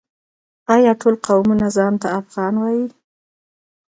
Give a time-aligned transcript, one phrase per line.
[0.75, 2.85] آیا ټول قومونه ځان ته افغان وايي؟